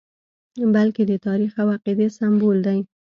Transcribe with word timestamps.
بلکې 0.75 1.03
د 1.07 1.13
تاریخ 1.27 1.51
او 1.61 1.67
عقیدې 1.75 2.07
سمبول 2.17 2.57
دی. 2.67 2.79